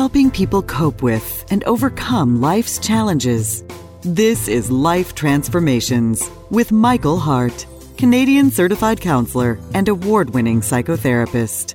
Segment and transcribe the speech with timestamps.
[0.00, 3.62] helping people cope with and overcome life's challenges.
[4.00, 7.66] This is Life Transformations with Michael Hart,
[7.98, 11.74] Canadian certified counselor and award winning psychotherapist.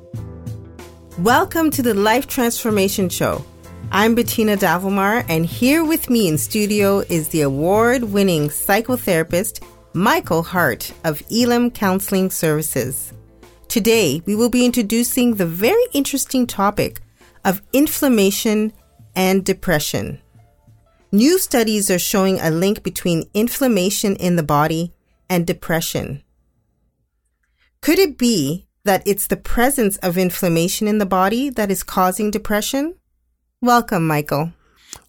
[1.19, 3.45] Welcome to the Life Transformation Show.
[3.91, 9.63] I'm Bettina Davelmar, and here with me in studio is the award winning psychotherapist
[9.93, 13.13] Michael Hart of Elim Counseling Services.
[13.67, 17.01] Today, we will be introducing the very interesting topic
[17.45, 18.73] of inflammation
[19.15, 20.19] and depression.
[21.11, 24.91] New studies are showing a link between inflammation in the body
[25.29, 26.23] and depression.
[27.81, 32.31] Could it be that it's the presence of inflammation in the body that is causing
[32.31, 32.95] depression?
[33.61, 34.51] Welcome, Michael.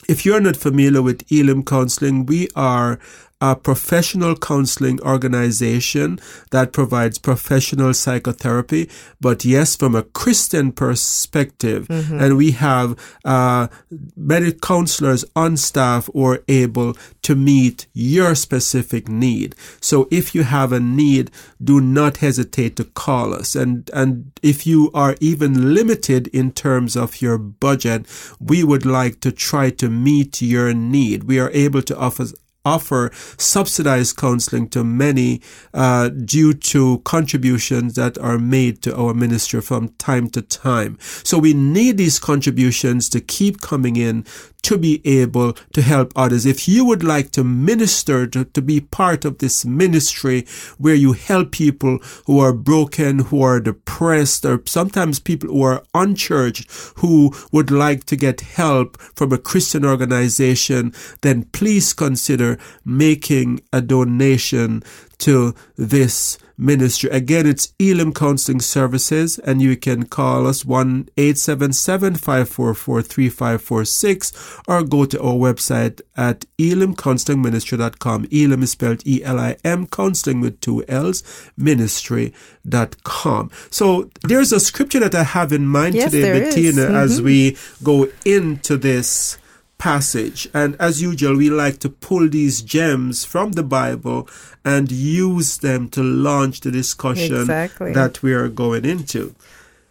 [0.09, 2.99] If you're not familiar with Elim Counseling, we are
[3.41, 6.19] a professional counseling organization
[6.51, 8.91] that provides professional psychotherapy,
[9.21, 11.87] but yes, from a Christian perspective.
[12.21, 13.69] And we have uh,
[14.17, 19.55] many counselors on staff who are able to meet your specific need.
[19.81, 21.31] So if you have a need,
[21.63, 23.55] do not hesitate to call us.
[23.55, 28.07] And, and if you are even limited in terms of your budget,
[28.41, 31.25] we would like to try to meet your need.
[31.25, 32.27] We are able to offer
[32.75, 35.41] offer subsidized counseling to many
[35.75, 40.99] uh, due to contributions that are made to our ministry from time to time.
[41.25, 44.25] So we need these contributions to keep coming in
[44.63, 46.45] to be able to help others.
[46.45, 50.47] If you would like to minister, to, to be part of this ministry
[50.79, 55.85] where you help people who are broken, who are depressed, or sometimes people who are
[55.95, 60.93] unchurched, who would like to get help from a Christian organization,
[61.23, 64.83] then please consider making a donation
[65.19, 67.09] to this ministry.
[67.11, 74.33] Again, it's Elim Counseling Services, and you can call us 1 877 544 3546
[74.67, 78.27] or go to our website at elimcounselingministry.com.
[78.33, 81.23] Elim is spelled E L I M, counseling with two L's,
[81.57, 83.51] ministry.com.
[83.71, 86.41] So there's a scripture that I have in mind Yes, today.
[86.41, 87.25] Bettina, as Mhm.
[87.25, 89.39] we go into this
[89.79, 90.49] passage.
[90.53, 94.29] And as usual, we like to pull these gems from the Bible
[94.65, 97.93] and use them to launch the discussion Exactly.
[97.93, 99.35] that we are going into.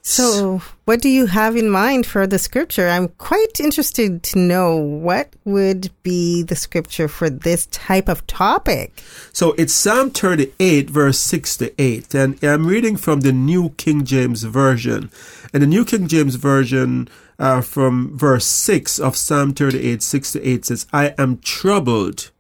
[0.10, 2.88] So, what do you have in mind for the scripture?
[2.88, 9.04] I'm quite interested to know what would be the scripture for this type of topic.
[9.34, 12.16] So it's Psalm 38, verse 6 to 8.
[12.16, 15.12] And I'm reading from the New King James Version.
[15.54, 20.48] And the New King James Version, uh, from verse 6 of Psalm 38, 6 to
[20.48, 22.32] 8 says, I am troubled.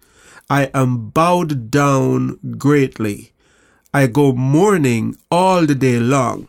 [0.50, 3.34] I am bowed down greatly.
[3.94, 6.48] I go mourning all the day long.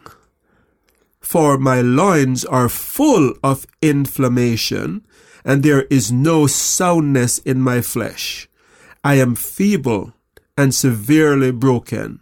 [1.21, 5.05] For my loins are full of inflammation,
[5.44, 8.49] and there is no soundness in my flesh.
[9.05, 10.15] I am feeble
[10.56, 12.21] and severely broken.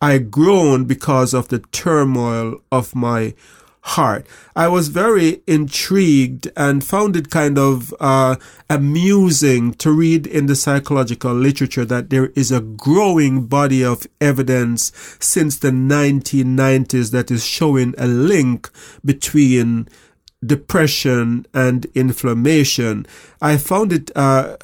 [0.00, 3.34] I groan because of the turmoil of my
[3.88, 4.26] heart.
[4.54, 8.36] I was very intrigued and found it kind of uh,
[8.68, 14.92] amusing to read in the psychological literature that there is a growing body of evidence
[15.20, 18.70] since the 1990s that is showing a link
[19.04, 19.88] between
[20.44, 23.06] depression and inflammation.
[23.40, 24.56] I found it uh,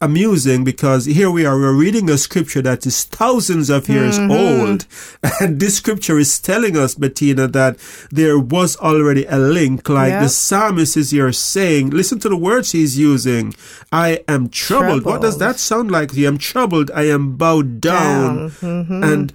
[0.00, 4.30] amusing because here we are, we're reading a scripture that is thousands of years mm-hmm.
[4.30, 4.86] old.
[5.40, 7.78] And this scripture is telling us, Bettina, that
[8.10, 12.72] there was already a link, like the psalmist is here saying, listen to the words
[12.72, 13.54] he's using.
[13.92, 15.02] I am troubled.
[15.02, 15.04] troubled.
[15.04, 16.16] What does that sound like?
[16.16, 16.90] I am troubled.
[16.92, 18.50] I am bowed down, down.
[18.50, 19.04] Mm-hmm.
[19.04, 19.32] and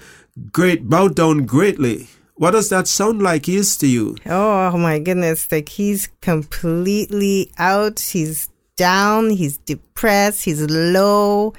[0.51, 2.07] great, bowed down greatly.
[2.36, 4.18] What does that sound like is to you?
[4.25, 5.51] Oh my goodness.
[5.51, 8.00] Like he's completely out.
[8.00, 9.29] He's down.
[9.31, 10.45] He's depressed.
[10.45, 11.53] He's low,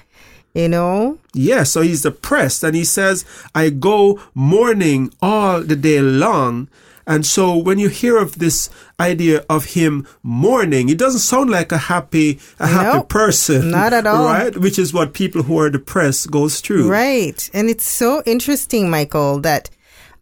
[0.54, 1.18] you know?
[1.32, 1.62] Yeah.
[1.62, 3.24] So he's depressed and he says,
[3.54, 6.68] I go mourning all the day long.
[7.06, 11.70] And so when you hear of this idea of him mourning, it doesn't sound like
[11.70, 13.70] a happy, a happy nope, person.
[13.72, 14.24] Not at all.
[14.24, 14.56] Right?
[14.56, 16.90] Which is what people who are depressed goes through.
[16.90, 17.50] Right.
[17.52, 19.68] And it's so interesting, Michael, that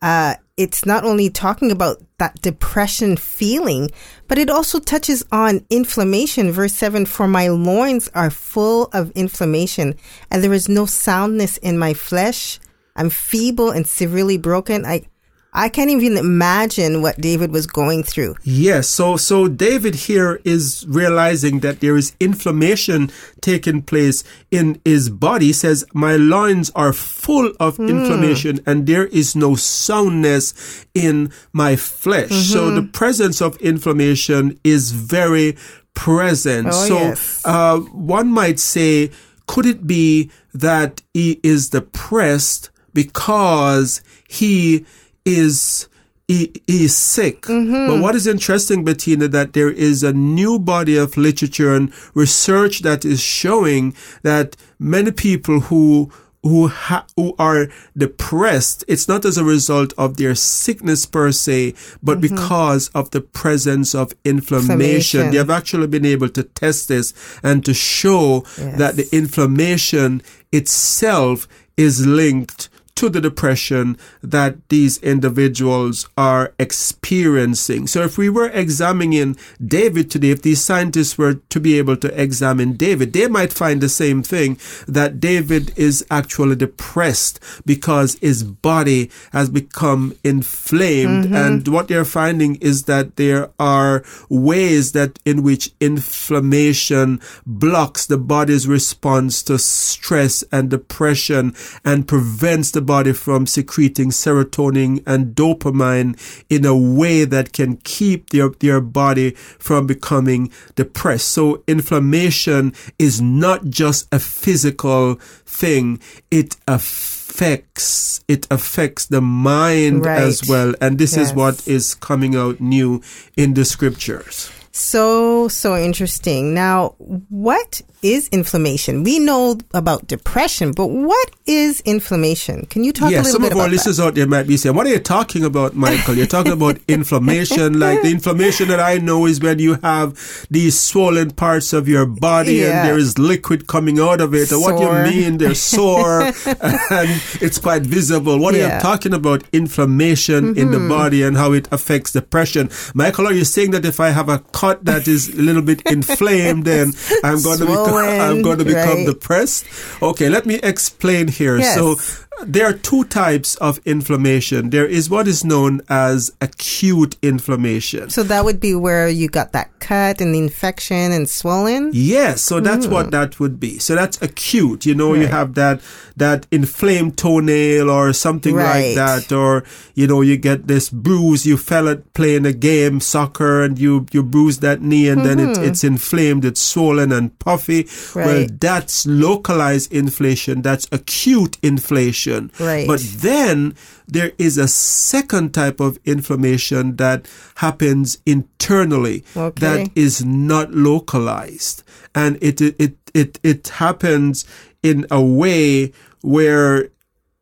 [0.02, 3.90] uh, it's not only talking about that depression feeling,
[4.28, 6.52] but it also touches on inflammation.
[6.52, 9.94] Verse 7 For my loins are full of inflammation,
[10.31, 12.60] and there is no soundness in my flesh.
[12.94, 14.84] I'm feeble and severely broken.
[14.84, 15.06] I,
[15.54, 18.37] I can't even imagine what David was going through.
[18.43, 23.10] Yes, so so David here is realizing that there is inflammation
[23.43, 25.46] taking place in his body.
[25.46, 27.90] He says, "My loins are full of mm.
[27.90, 32.52] inflammation, and there is no soundness in my flesh." Mm-hmm.
[32.52, 35.56] So the presence of inflammation is very
[35.94, 36.69] present.
[36.69, 37.43] Oh, so yes.
[37.44, 39.10] uh, one might say,
[39.46, 44.87] could it be that he is depressed because he
[45.24, 45.88] is
[46.28, 47.42] he, is sick.
[47.42, 47.88] Mm-hmm.
[47.88, 52.80] But what is interesting, Bettina, that there is a new body of literature and research
[52.80, 56.10] that is showing that many people who
[56.44, 61.72] who ha- who are depressed, it's not as a result of their sickness per se,
[62.02, 62.34] but mm-hmm.
[62.34, 64.72] because of the presence of inflammation.
[64.72, 65.30] inflammation.
[65.30, 67.14] They have actually been able to test this
[67.44, 68.76] and to show yes.
[68.78, 70.20] that the inflammation
[70.50, 71.46] itself
[71.76, 77.86] is linked to the depression that these individuals are experiencing.
[77.86, 82.20] So if we were examining David today, if these scientists were to be able to
[82.20, 88.44] examine David, they might find the same thing that David is actually depressed because his
[88.44, 91.26] body has become inflamed.
[91.26, 91.34] Mm-hmm.
[91.34, 98.18] And what they're finding is that there are ways that in which inflammation blocks the
[98.18, 101.54] body's response to stress and depression
[101.84, 106.19] and prevents the body from secreting serotonin and dopamine
[106.49, 111.29] in a way that can keep their, their body from becoming depressed.
[111.29, 116.00] So inflammation is not just a physical thing.
[116.31, 120.23] It affects, it affects the mind right.
[120.23, 120.75] as well.
[120.81, 121.28] And this yes.
[121.28, 123.02] is what is coming out new
[123.37, 124.50] in the scriptures.
[124.72, 126.54] So, so interesting.
[126.54, 129.04] Now, what is inflammation?
[129.04, 132.64] We know about depression, but what is inflammation?
[132.66, 134.46] Can you talk yeah, a little bit about some of our listeners out there might
[134.46, 136.14] be saying, what are you talking about, Michael?
[136.14, 137.78] You're talking about inflammation.
[137.78, 142.06] Like the inflammation that I know is when you have these swollen parts of your
[142.06, 142.80] body yeah.
[142.80, 144.47] and there is liquid coming out of it.
[144.47, 144.61] Sore.
[144.61, 148.38] What you mean, they're sore and it's quite visible.
[148.38, 148.73] What yeah.
[148.73, 149.44] are you talking about?
[149.52, 150.58] Inflammation mm-hmm.
[150.58, 150.88] in the mm-hmm.
[150.88, 152.70] body and how it affects depression.
[152.94, 155.83] Michael, are you saying that if I have a cut that is a little bit
[155.97, 156.95] inflamed, then
[157.26, 159.07] I'm going to become I'm going to become right.
[159.07, 159.66] depressed.
[160.00, 161.59] Okay, let me explain here.
[161.59, 161.75] Yes.
[161.75, 161.99] So
[162.46, 164.70] there are two types of inflammation.
[164.70, 168.11] There is what is known as acute inflammation.
[168.11, 171.90] So that would be where you got that cut and the infection and swollen?
[171.92, 172.92] Yes, so that's mm.
[172.92, 173.78] what that would be.
[173.78, 174.87] So that's acute.
[174.87, 175.22] You know, right.
[175.22, 175.80] you have that
[176.16, 178.94] that inflamed toenail or something right.
[178.94, 183.00] like that or you know, you get this bruise you fell at playing a game,
[183.00, 185.28] soccer and you you bruise that knee and mm-hmm.
[185.28, 185.64] then it, mm-hmm.
[185.64, 187.88] it's inflamed, it's swollen and puffy.
[188.14, 188.26] Right.
[188.26, 192.50] Well, that's localized inflation, that's acute inflation inflammation.
[192.58, 192.86] Right.
[192.86, 193.74] But then
[194.06, 199.60] there is a second type of inflammation that happens internally okay.
[199.60, 201.82] that is not localized.
[202.14, 204.44] And it, it, it, it, it happens
[204.82, 206.88] in a way where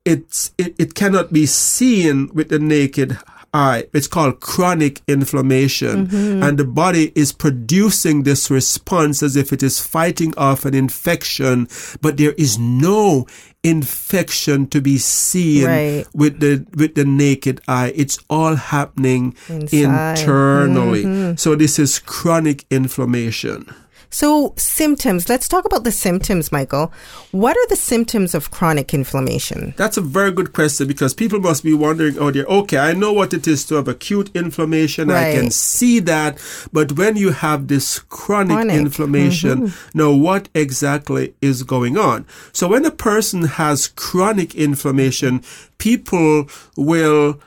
[0.05, 3.19] it's, it, it cannot be seen with the naked
[3.53, 6.07] uh, it's called chronic inflammation.
[6.07, 6.43] Mm-hmm.
[6.43, 11.67] And the body is producing this response as if it is fighting off an infection,
[12.01, 13.27] but there is no
[13.63, 16.07] infection to be seen Right.
[16.15, 17.93] with the with the naked eye.
[17.95, 20.19] It's all happening Inside.
[20.21, 21.37] internally.
[21.37, 23.67] So this is chronic inflammation.
[24.11, 25.29] So, symptoms.
[25.29, 26.93] Let's talk about the symptoms, Michael.
[27.31, 29.73] What are the symptoms of chronic inflammation?
[29.77, 33.13] That's a very good question because people must be wondering, oh dear, okay, I know
[33.13, 35.11] what it is to have acute inflammation.
[35.11, 36.39] I can see that.
[36.73, 38.75] But when you have this chronic, Chronic.
[38.75, 38.87] Mm-hmm.
[38.87, 42.27] inflammation, now what exactly is going on?
[42.53, 45.43] So when a person has chronic inflammation,
[45.79, 47.41] people will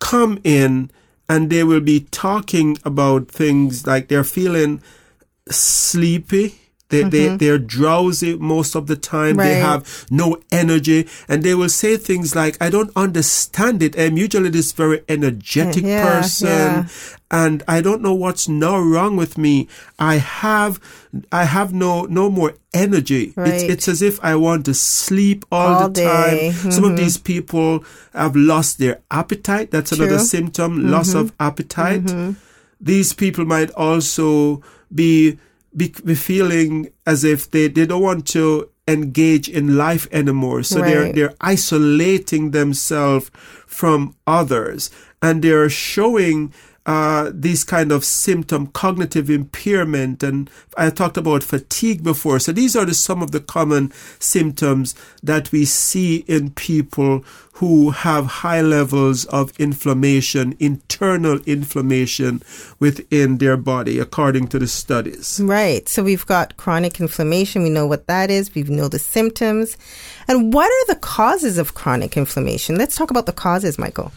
[0.00, 0.90] come in
[1.28, 4.82] and they will be talking about things like they're feeling
[5.48, 6.54] sleepy.
[6.88, 9.36] They, they, they're drowsy most of the time.
[9.36, 9.64] They Mm-hmm.
[9.64, 13.96] Have no energy and they will say things like, I don't understand it.
[13.96, 16.88] I'm usually this very energetic Yeah, person yeah.
[17.30, 19.68] and I don't know what's now wrong with me.
[20.00, 20.80] I have,
[21.30, 23.26] I have no, no more energy.
[23.28, 23.70] It's, Right.
[23.70, 26.72] it's as if I want to sleep all, All the time.
[26.72, 29.70] Some of these people have lost their appetite.
[29.70, 30.16] That's another True.
[30.16, 30.24] Mm-hmm.
[30.24, 32.02] symptom, loss of appetite.
[32.80, 34.62] These people might also
[34.94, 35.38] be,
[35.76, 40.62] be, be feeling as if they, they don't want to engage in life anymore.
[40.62, 43.30] So they're, they're isolating themselves
[43.66, 44.90] from others
[45.22, 46.52] and they're showing
[46.90, 52.40] uh, these kind of symptom, cognitive impairment, and I talked about fatigue before.
[52.40, 57.90] So these are the, some of the common symptoms that we see in people who
[57.90, 62.42] have high levels of inflammation, internal inflammation
[62.80, 65.40] within their body, according to the studies.
[65.40, 65.88] Right.
[65.88, 67.62] So we've got chronic inflammation.
[67.62, 68.52] We know what that is.
[68.52, 69.76] We know the symptoms.
[70.26, 72.74] And what are the causes of chronic inflammation?
[72.76, 74.10] Let's talk about the causes, Michael.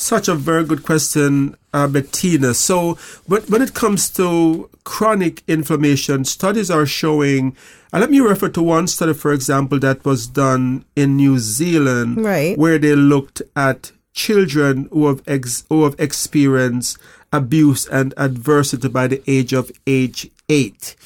[0.00, 2.54] Such a very good question, uh, Bettina.
[2.54, 2.94] So,
[3.26, 7.54] when, when it comes to chronic inflammation, studies are showing.
[7.92, 12.24] Uh, let me refer to one study, for example, that was done in New Zealand,
[12.24, 12.56] Right.
[12.56, 16.96] where they looked at children who have ex- who have experienced
[17.30, 20.96] abuse and adversity by the age of age 8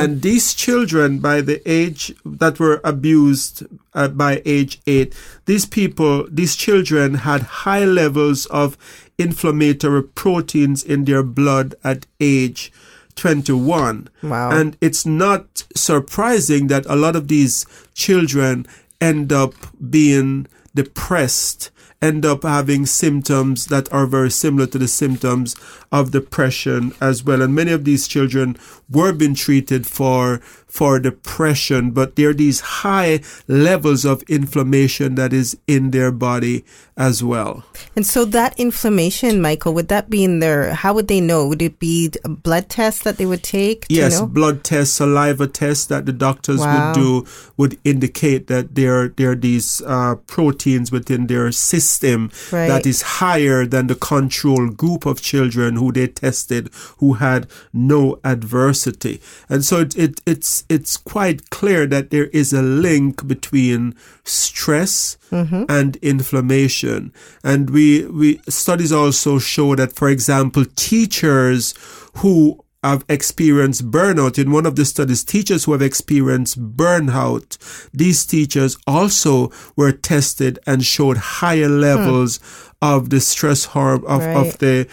[0.00, 6.26] and these children by the age that were abused uh, by age eight these people
[6.30, 8.76] these children had high levels of
[9.18, 12.72] inflammatory proteins in their blood at age
[13.16, 14.50] 21 Wow.
[14.50, 18.66] and it's not surprising that a lot of these children
[19.00, 19.54] end up
[19.90, 21.70] being depressed,
[22.04, 25.56] end up having symptoms that are very similar to the symptoms
[25.90, 27.40] of depression as well.
[27.40, 28.58] And many of these children
[28.90, 30.42] were being treated for
[30.74, 36.64] for depression, but there are these high levels of inflammation that is in their body
[36.96, 37.64] as well.
[37.94, 41.46] And so that inflammation, Michael, would that be in their, how would they know?
[41.46, 43.86] Would it be a blood test that they would take?
[43.88, 44.26] Yes, know?
[44.26, 46.88] blood tests, saliva tests that the doctors Wow.
[46.88, 47.26] would do
[47.56, 52.66] would indicate that there there are these uh, proteins within their system Right.
[52.66, 58.18] that is higher than the control group of children who they tested who had no
[58.24, 63.94] adversity, and so it, it it's it's quite clear that there is a link between
[64.24, 65.64] stress mm-hmm.
[65.68, 71.74] and inflammation, and we we studies also show that, for example, teachers
[72.18, 74.38] who have experienced burnout.
[74.38, 77.56] In one of the studies, teachers who have experienced burnout,
[77.92, 81.80] these teachers also were tested and showed higher hmm.
[81.80, 82.40] levels
[82.92, 84.36] of the stress hormone of, Right.
[84.36, 84.86] of the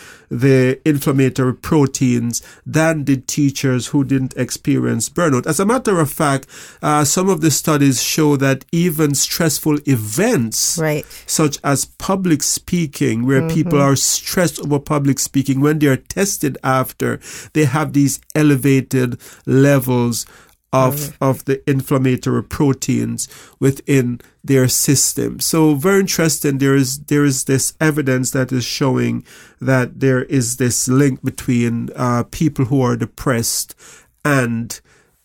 [0.46, 5.46] the inflammatory proteins than did teachers who didn't experience burnout.
[5.46, 6.48] As a matter of fact,
[6.82, 11.06] uh, some of the studies show that even stressful events Right.
[11.26, 16.58] such as public speaking, where people are stressed over public speaking, when they are tested
[16.64, 17.20] after,
[17.52, 20.26] they have these elevated levels
[20.74, 23.28] of, of the inflammatory proteins
[23.60, 25.40] within their system.
[25.40, 26.58] So very interesting.
[26.58, 29.26] There is, there is this evidence that is showing
[29.60, 33.76] that there is this link between, uh, people who are depressed
[34.24, 34.80] and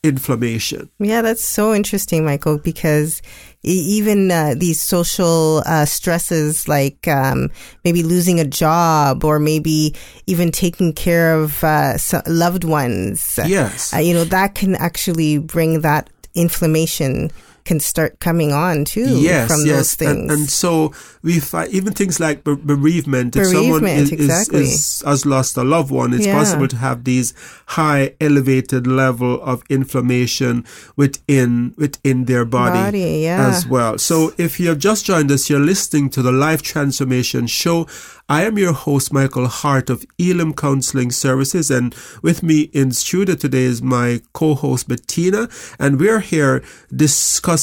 [0.07, 0.89] inflammation.
[0.99, 3.21] Yeah, that's so interesting, Michael, because
[3.63, 7.51] even uh, these social uh, stresses, like um,
[7.85, 9.95] maybe losing a job or maybe
[10.27, 13.93] even taking care of uh, loved ones, Yes.
[13.93, 17.31] uh, you know, that can actually bring that inflammation
[17.66, 19.76] can start coming on too yes, from yes.
[19.76, 20.30] those things.
[20.30, 23.35] And, and so we find even things like be- bereavement.
[23.37, 24.61] If someone Bereavement, is, exactly.
[24.62, 26.38] is, is, has lost a loved one, it's Yeah.
[26.38, 27.35] possible to have these
[27.66, 30.64] high elevated level of inflammation
[30.96, 33.49] within within their body, Body, yeah.
[33.49, 33.99] as well.
[33.99, 37.87] So if you have just joined us, you're listening to the Life Transformation Show.
[38.28, 43.37] I am your host, Michael Hart of Elim Counseling Services, and with me in studio
[43.37, 46.62] today is my co-host Bettina, and we're here
[46.94, 47.56] discussing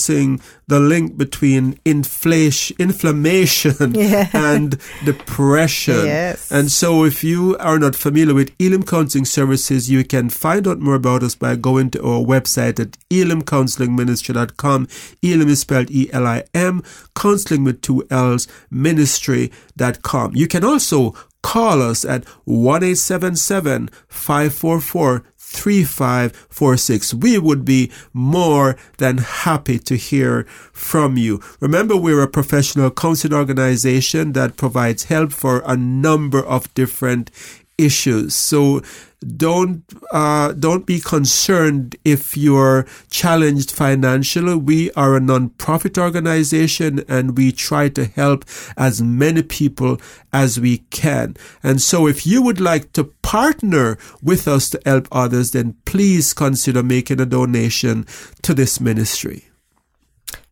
[0.67, 4.29] the link between inflation, inflammation Yeah.
[4.33, 6.05] and depression.
[6.05, 6.51] Yes.
[6.51, 10.79] And so if you are not familiar with Elim Counseling Services, you can find out
[10.79, 14.87] more about us by going to our website at elimcounselingministry.com.
[15.21, 16.83] Elim is spelled E-L-I-M,
[17.15, 20.35] counseling with two L's, ministry.com.
[20.35, 27.13] You can also call us at 1-877-544 3546.
[27.13, 30.43] We would be more than happy to hear
[30.73, 31.39] from you.
[31.59, 37.31] Remember, we're a professional counseling organization that provides help for a number of different
[37.77, 38.35] issues.
[38.35, 38.81] So
[39.23, 44.55] don't uh, don't be concerned if you're challenged financially.
[44.55, 48.45] We are a non-profit organization and we try to help
[48.77, 49.99] as many people
[50.31, 51.35] as we can.
[51.61, 56.33] And so if you would like to partner with us to help others, then please
[56.33, 58.05] consider making a donation
[58.41, 59.49] to this ministry.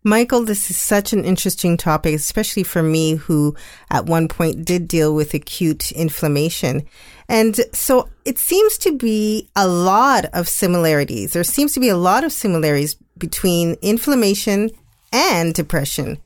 [0.03, 3.55] Michael, this is such an interesting topic, especially for me who
[3.91, 6.87] at one point did deal with acute inflammation.
[7.31, 11.31] And so it seems to be a lot of similarities.
[11.31, 14.69] There seems to be a lot of similarities between inflammation
[15.13, 16.17] and depression.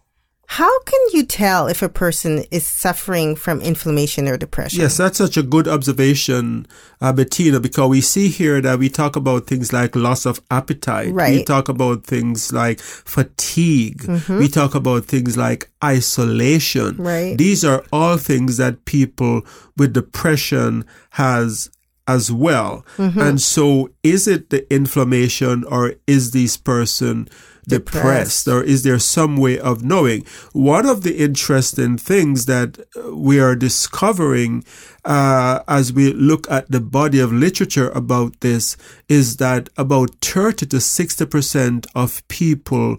[0.47, 4.81] How can you tell if a person is suffering from inflammation or depression?
[4.81, 6.67] Yes, that's such a good observation,
[7.01, 11.13] uh, Bettina, because we see here that we talk about things like loss of appetite.
[11.13, 11.37] Right.
[11.37, 14.03] We talk about things like fatigue.
[14.29, 16.97] We talk about things like isolation.
[16.97, 17.37] Right.
[17.37, 19.41] These are all things that people
[19.77, 21.69] with depression has
[22.07, 22.85] as well.
[22.97, 27.27] And so is it the inflammation or is this person
[27.65, 28.47] depressed, Depressed.
[28.47, 30.25] or is there some way of knowing?
[30.53, 34.63] One of the interesting things that uh, we are discovering
[35.03, 38.75] uh, as we look at the body of literature about this
[39.09, 42.97] is that about 30 to 60 percent of people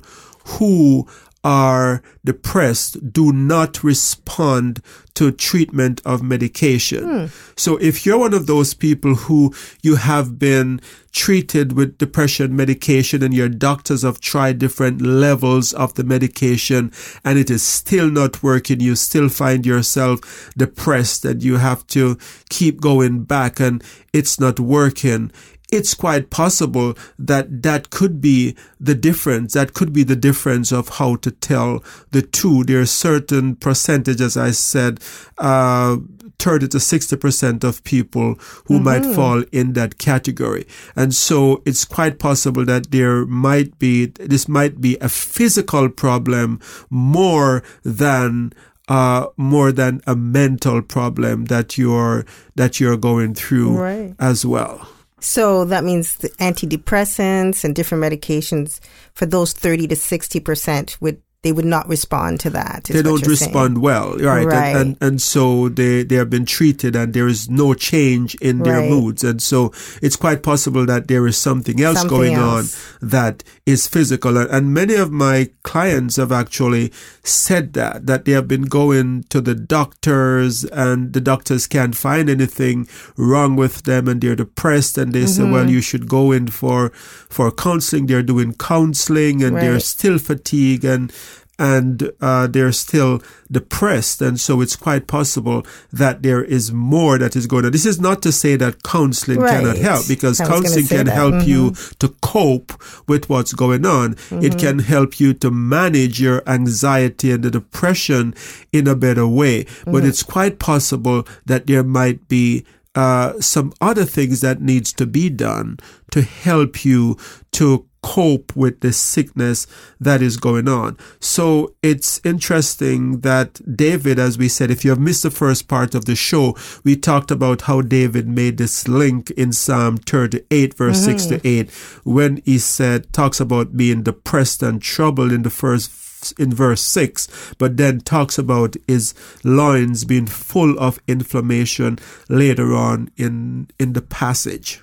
[0.58, 1.06] who
[1.46, 4.82] are depressed do not respond
[5.14, 7.04] to treatment of medication.
[7.04, 7.26] Hmm.
[7.56, 10.80] So if you're one of those people who you have been
[11.12, 16.90] treated with depression medication and your doctors have tried different levels of the medication
[17.24, 22.18] and it is still not working, you still find yourself depressed and you have to
[22.50, 25.30] keep going back and it's not working
[25.72, 29.54] it's quite possible that that could be the difference.
[29.54, 32.62] That could be the difference of how to tell the two.
[32.64, 35.00] There are certain percentages, as I said,
[35.38, 35.96] uh,
[36.38, 38.34] 30 to 60% of people
[38.66, 40.66] who might fall in that category.
[40.94, 46.60] And so it's quite possible that there might be, this might be a physical problem
[46.90, 48.52] more than
[48.88, 52.24] uh, more than a mental problem that you're
[52.54, 54.14] that you're going through Right.
[54.20, 54.88] as well.
[55.28, 58.78] So that means the antidepressants and different medications
[59.12, 62.84] for those 30 to 60% would they would not respond to that.
[62.90, 63.52] they don't you're saying.
[63.54, 64.44] respond well, right?
[64.46, 64.74] Right.
[64.74, 68.58] And, and and so they they have been treated, and there is no change in
[68.66, 68.90] their Right.
[68.90, 69.70] moods, and so
[70.02, 72.74] it's quite possible that there is something else Something going else.
[73.02, 74.36] on that is physical.
[74.36, 76.90] And, and many of my clients have actually
[77.22, 82.28] said that that they have been going to the doctors, and the doctors can't find
[82.28, 85.52] anything wrong with them, and they're depressed, and they say, Mm-hmm.
[85.52, 86.90] well, you should go in for
[87.30, 88.06] for counseling.
[88.06, 91.12] They're doing counseling, and they're still fatigued and
[91.58, 94.20] and uh, they're still depressed.
[94.20, 97.72] And so it's quite possible that there is more that is going on.
[97.72, 99.60] This is not to say that counseling Right.
[99.60, 101.12] cannot help because I was gonna counseling can that.
[101.16, 101.32] Mm-hmm.
[101.38, 102.72] help you to cope
[103.08, 104.16] with what's going on.
[104.30, 108.34] It can help you to manage your anxiety and the depression
[108.72, 109.64] in a better way.
[109.84, 110.08] But Mm-hmm.
[110.08, 115.28] it's quite possible that there might be uh, some other things that needs to be
[115.30, 115.78] done
[116.10, 117.16] to help you
[117.52, 119.66] to cope with the sickness
[119.98, 120.96] that is going on.
[121.18, 125.92] So it's interesting that David, as we said, if you have missed the first part
[125.96, 131.04] of the show, we talked about how David made this link in Psalm 38, verse
[131.04, 131.46] 6 to mm-hmm.
[131.46, 131.70] 8,
[132.04, 135.90] when he said, talks about being depressed and troubled in the first
[136.38, 139.14] in verse 6, but then talks about his
[139.44, 144.80] loins being full of inflammation later on in, in the passage.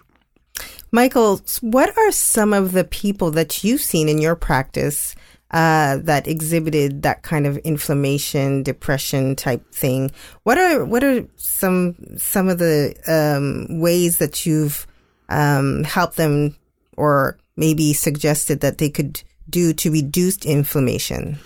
[0.93, 5.15] Michael, what are some of the people that you've seen in your practice
[5.53, 10.11] uh, that exhibited that kind of inflammation, depression type thing.
[10.41, 14.87] What are what are some some of the um, ways that you've
[15.29, 16.55] um, helped them,
[16.97, 21.37] or maybe suggested that they could do to reduce inflammation?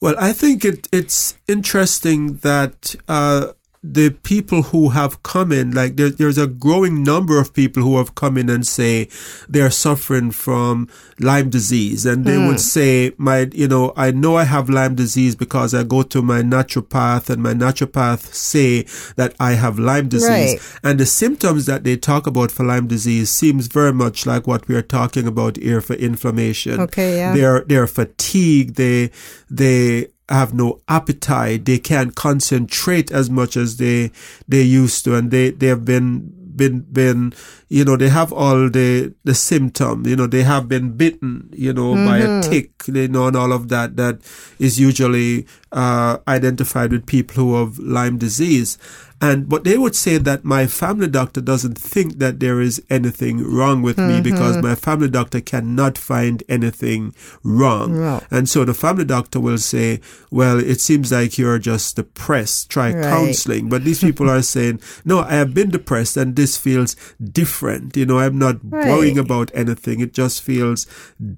[0.00, 5.96] Well, I think it, it's interesting that uh, the people who have come in, like
[5.96, 9.08] there, there's a growing number of people who have come in and say
[9.48, 10.88] they're suffering from
[11.20, 12.04] Lyme disease.
[12.04, 12.56] And they would hmm.
[12.56, 16.42] say, my, you know, I know I have Lyme disease because I go to my
[16.42, 18.82] naturopath and my naturopath say
[19.14, 20.28] that I have Lyme disease.
[20.28, 20.80] Right.
[20.82, 24.66] And the symptoms that they talk about for Lyme disease seems very much like what
[24.66, 26.80] we are talking about here for inflammation.
[26.80, 27.32] Okay, yeah.
[27.32, 28.74] They're, they're fatigued.
[28.74, 29.12] They,
[29.48, 31.64] they, have no appetite.
[31.64, 34.10] They can't concentrate as much as they
[34.46, 37.32] they used to, and they they have been been been
[37.68, 40.06] you know they have all the the symptom.
[40.06, 41.48] You know they have been bitten.
[41.52, 42.72] You know by a tick.
[42.86, 44.20] You know and all of that that
[44.58, 48.76] is usually uh, identified with people who have Lyme disease.
[49.20, 53.42] And but they would say that my family doctor doesn't think that there is anything
[53.42, 54.68] wrong with me because mm-hmm.
[54.68, 57.92] my family doctor cannot find anything wrong.
[57.96, 58.22] Right.
[58.30, 60.00] And so the family doctor will say,
[60.30, 62.70] well, it seems like you're just depressed.
[62.70, 63.02] Try Right.
[63.02, 63.68] counseling.
[63.68, 67.96] But these people are saying, no, I have been depressed and this feels different.
[67.96, 70.00] You know, I'm not worrying about anything.
[70.00, 70.86] It just feels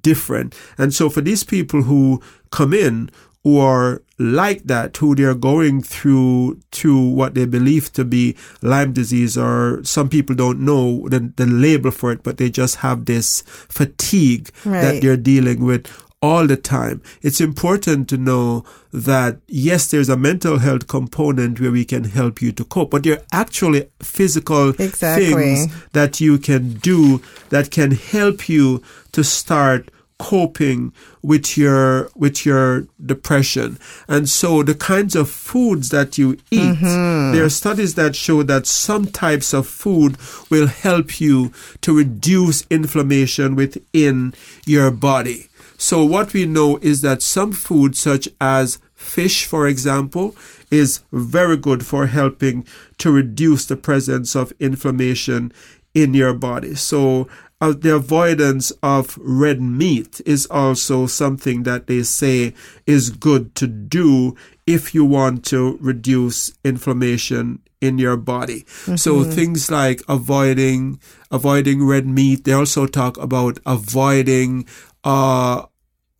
[0.02, 0.54] different.
[0.78, 3.10] And so for these people who come in
[3.42, 8.92] who are like that, who they're going through to what they believe to be Lyme
[8.92, 13.06] disease, or some people don't know the, the label for it, but they just have
[13.06, 15.86] this fatigue that they're dealing with
[16.22, 17.00] all the time.
[17.22, 22.42] It's important to know that yes, there's a mental health component where we can help
[22.42, 25.32] you to cope, but there are actually physical Exactly.
[25.32, 32.44] things that you can do that can help you to start coping with your with
[32.44, 33.78] your depression.
[34.06, 37.32] And so the kinds of foods that you eat mm-hmm.
[37.32, 40.18] there are studies that show that some types of food
[40.50, 44.34] will help you to reduce inflammation within
[44.66, 45.48] your body.
[45.78, 50.36] So what we know is that some foods such as fish for example
[50.70, 52.66] is very good for helping
[52.98, 55.50] to reduce the presence of inflammation
[55.94, 56.74] in your body.
[56.74, 57.26] So
[57.60, 62.54] uh, the avoidance of red meat is also something that they say
[62.86, 64.34] is good to do
[64.66, 68.64] if you want to reduce inflammation in your body.
[68.96, 72.44] So things like avoiding avoiding red meat.
[72.44, 74.66] They also talk about avoiding
[75.04, 75.64] uh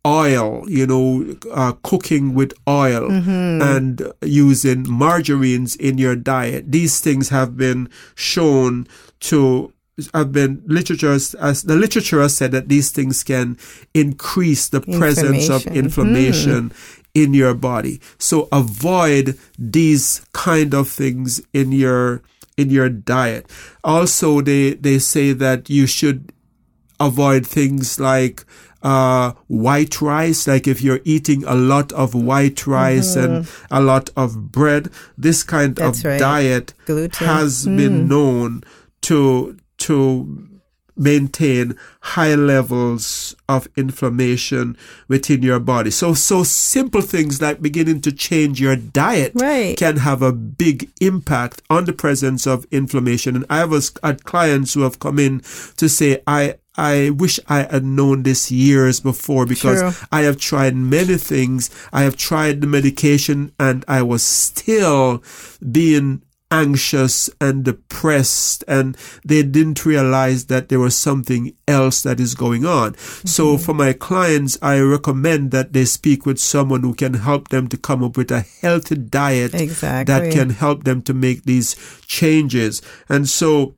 [0.05, 3.11] oil, you know, uh, cooking with oil
[3.61, 6.71] and using margarines in your diet.
[6.71, 8.87] These things have been shown
[9.29, 9.71] to
[10.13, 13.57] have been literature as the literature has said that these things can
[13.93, 15.85] increase the presence of Inflammation.
[15.85, 16.71] inflammation
[17.13, 17.99] in your body.
[18.17, 22.21] So avoid these kind of things in your
[22.57, 23.45] in your diet.
[23.83, 26.31] Also they they say that you should
[26.99, 28.45] avoid things like
[28.83, 34.09] uh, white rice, like if you're eating a lot of white rice and a lot
[34.15, 35.85] of bread, this kind Mm-hmm.
[35.85, 36.19] That's of right.
[36.19, 37.27] diet Gluten.
[37.27, 37.77] has Hmm.
[37.77, 38.63] been known
[39.03, 40.47] to to
[40.97, 45.89] maintain high levels of inflammation within your body.
[45.89, 49.77] So so simple things like beginning to change your diet Right.
[49.77, 53.35] can have a big impact on the presence of inflammation.
[53.35, 53.71] And I have
[54.03, 55.41] had clients who have come in
[55.77, 60.07] to say, I, I wish I had known this years before because True.
[60.11, 61.69] I have tried many things.
[61.91, 65.23] I have tried the medication and I was still
[65.71, 72.35] being anxious and depressed and they didn't realize that there was something else that is
[72.35, 72.95] going on.
[73.25, 73.63] So mm-hmm.
[73.63, 77.77] for my clients, I recommend that they speak with someone who can help them to
[77.77, 80.13] come up with a healthy diet Exactly.
[80.13, 82.81] that can help them to make these changes.
[83.07, 83.75] And so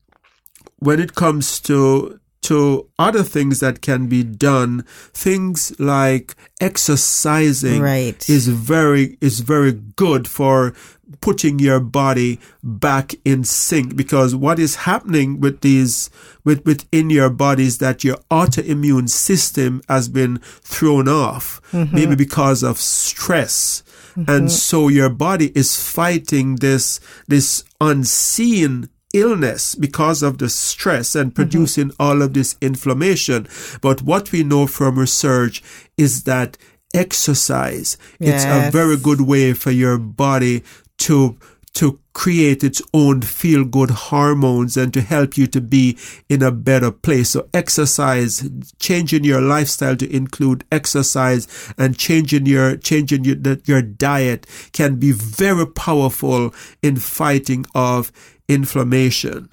[0.79, 8.29] when it comes to to other things that can be done, things like exercising Right.
[8.29, 10.73] is very is very good for
[11.21, 16.10] putting your body back in sync because what is happening with these
[16.43, 21.93] with within your body is that your autoimmune system has been thrown off mm-hmm.
[21.95, 23.84] maybe because of stress.
[24.15, 24.47] And mm-hmm.
[24.47, 31.36] so your body is fighting this this unseen illness because of the stress and mm-hmm.
[31.36, 33.47] producing all of this inflammation.
[33.82, 35.63] But what we know from research
[35.97, 36.58] is that
[36.93, 40.63] exercise, it's a very good way for your body
[40.99, 41.38] to
[41.73, 45.97] to create its own feel good hormones and to help you to be
[46.29, 47.31] in a better place.
[47.31, 48.47] So exercise,
[48.79, 55.12] changing your lifestyle to include exercise and changing your, changing your, your diet can be
[55.12, 58.12] very powerful in fighting off
[58.47, 59.49] inflammation.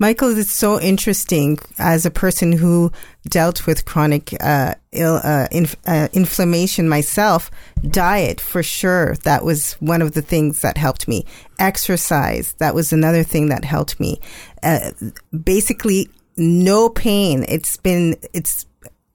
[0.00, 2.92] Michael, it's so interesting as a person who
[3.28, 7.50] dealt with chronic uh, Ill, uh, inf- uh, inflammation myself.
[7.90, 11.26] Diet, for sure, that was one of the things that helped me.
[11.58, 14.20] Exercise, that was another thing that helped me.
[14.62, 14.92] Uh,
[15.42, 17.44] basically, no pain.
[17.48, 18.66] It's been it's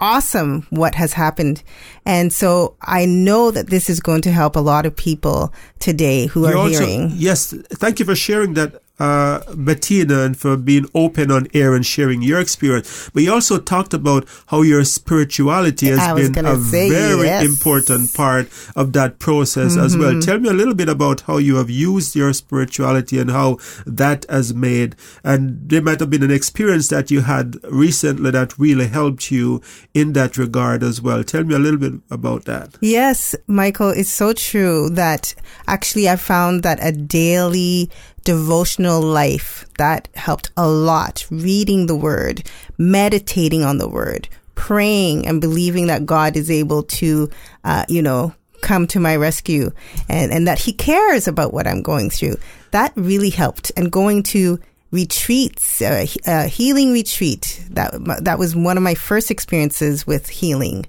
[0.02, 1.64] awesome what has happened.
[2.06, 6.26] And so I know that this is going to help a lot of people today
[6.26, 7.12] who are also, hearing.
[7.16, 11.86] Yes, thank you for sharing that uh, Bettina and for being open on air and
[11.86, 13.10] sharing your experience.
[13.14, 17.44] But you also talked about how your spirituality has been a very yes.
[17.44, 19.86] important part of that process mm-hmm.
[19.86, 20.12] as well.
[20.12, 20.20] Mm-hmm.
[20.20, 24.26] Tell me a little bit about how you have used your spirituality and how that
[24.30, 28.88] has made, and there might have been an experience that you had recently that really
[28.88, 29.62] helped you
[29.94, 31.24] in that regard as well.
[31.24, 32.78] Tell me a little bit about that.
[32.82, 35.34] Yes, Michael, it's so true that
[35.68, 37.90] actually I found that a daily
[38.24, 39.66] devotional life.
[39.78, 41.26] That helped a lot.
[41.30, 47.30] Reading the word, meditating on the word, praying and believing that God is able to,
[47.64, 49.72] uh, you know, come to my rescue
[50.08, 52.38] and, and that he cares about what I'm going through.
[52.72, 53.72] That really helped.
[53.76, 54.60] And going to
[54.92, 57.64] retreats, uh, uh, healing retreat.
[57.72, 60.86] That, that was one of my first experiences with healing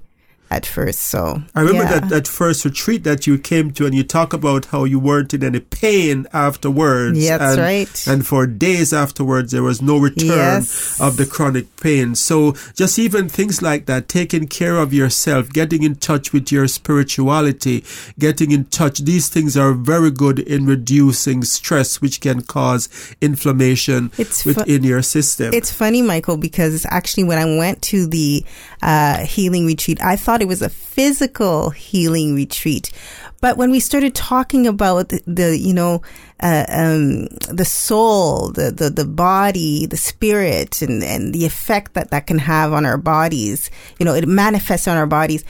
[0.55, 1.01] at first.
[1.01, 1.99] So I remember yeah.
[1.99, 5.33] that, that first retreat that you came to, and you talk about how you weren't
[5.33, 7.19] in any pain afterwards.
[7.19, 8.07] Yeah, that's and, right.
[8.07, 10.99] And for days afterwards, there was no return yes.
[11.01, 12.15] of the chronic pain.
[12.15, 16.67] So just even things like that, taking care of yourself, getting in touch with your
[16.67, 17.83] spirituality,
[18.17, 18.99] getting in touch.
[18.99, 22.87] These things are very good in reducing stress, which can cause
[23.19, 25.53] inflammation it's within fu- your system.
[25.53, 28.45] It's funny, Michael, because actually when I went to the
[28.81, 32.91] uh, healing retreat, I thought thought it was a physical healing retreat.
[33.41, 36.03] But when we started talking about the, the you know,
[36.39, 42.11] uh, um, the soul, the, the, the body, the spirit, and, and the effect that
[42.11, 45.43] that can have on our bodies, you know, it manifests on our bodies.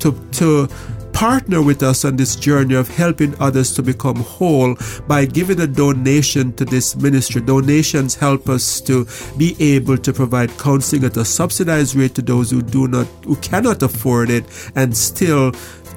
[0.00, 0.68] to, to
[1.18, 4.76] partner with us on this journey of helping others to become whole
[5.08, 7.40] by giving a donation to this ministry.
[7.40, 9.04] Donations help us to
[9.36, 13.34] be able to provide counseling at a subsidized rate to those who do not, who
[13.34, 14.44] cannot afford it
[14.76, 15.50] and still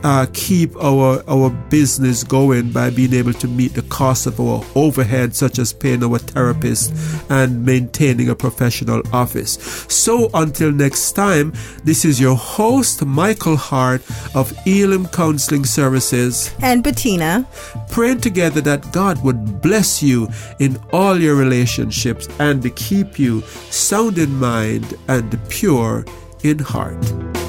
[0.03, 4.63] uh, keep our our business going by being able to meet the cost of our
[4.75, 6.93] overhead, such as paying our therapist
[7.29, 9.53] and maintaining a professional office.
[9.87, 14.01] So until next time, this is your host Michael Hart
[14.35, 17.47] of Elim Counseling Services and Bettina,
[17.89, 20.27] praying together that God would bless you
[20.59, 26.05] in all your relationships and to keep you sound in mind and pure
[26.43, 27.40] in heart.